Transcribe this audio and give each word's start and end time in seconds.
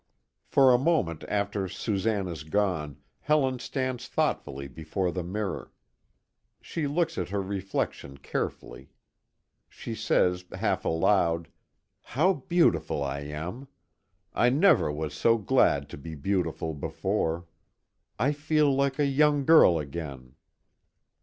For 0.47 0.73
a 0.73 0.79
moment 0.79 1.23
after 1.27 1.67
Susanne 1.69 2.27
is 2.27 2.43
gone, 2.43 2.97
Helen 3.19 3.59
stands 3.59 4.07
thoughtfully 4.07 4.67
before 4.67 5.11
the 5.11 5.21
mirror. 5.21 5.71
She 6.59 6.87
looks 6.87 7.19
at 7.19 7.29
her 7.29 7.39
reflection 7.39 8.17
carefully. 8.17 8.89
She 9.69 9.93
says 9.93 10.43
half 10.53 10.85
aloud: 10.85 11.49
"How 12.01 12.33
beautiful 12.33 13.03
I 13.03 13.19
am! 13.19 13.67
I 14.33 14.49
never 14.49 14.91
was 14.91 15.13
so 15.13 15.37
glad 15.37 15.87
to 15.89 15.97
be 15.99 16.15
beautiful, 16.15 16.73
before. 16.73 17.45
I 18.17 18.31
feel 18.31 18.73
like 18.73 18.97
a 18.97 19.05
young 19.05 19.45
girl 19.45 19.77
again." 19.77 20.33